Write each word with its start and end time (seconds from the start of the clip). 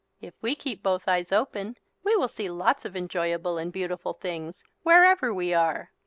If 0.19 0.33
we 0.41 0.55
keep 0.55 0.81
both 0.81 1.07
eyes 1.07 1.31
open 1.31 1.77
we 2.03 2.15
will 2.15 2.27
see 2.27 2.49
lots 2.49 2.85
of 2.85 2.95
enjoyable 2.95 3.59
and 3.59 3.71
beautiful 3.71 4.13
things 4.13 4.63
wherever 4.81 5.31
we 5.31 5.53
are. 5.53 5.91